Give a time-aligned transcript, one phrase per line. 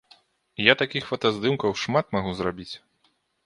[0.71, 2.71] Я такіх фотаздымкаў шмат магу зрабіць.